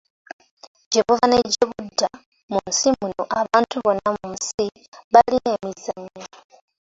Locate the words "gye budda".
1.51-2.07